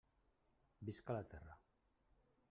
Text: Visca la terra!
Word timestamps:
Visca 0.87 1.17
la 1.17 1.21
terra! 1.33 1.59